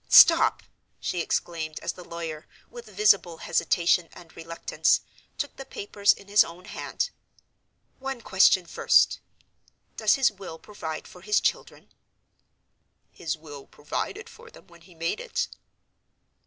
[0.09, 0.63] "Stop!"
[0.99, 5.01] she exclaimed, as the lawyer, with visible hesitation and reluctance,
[5.37, 7.11] took the papers in his own hand.
[7.99, 9.19] "One question, first.
[9.97, 11.91] Does his will provide for his children?"
[13.11, 15.47] "His will provided for them, when he made it."